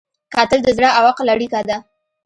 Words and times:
کتل 0.33 0.59
د 0.63 0.69
زړه 0.77 0.89
او 0.97 1.03
عقل 1.11 1.27
اړیکه 1.35 1.59
ده 1.69 1.77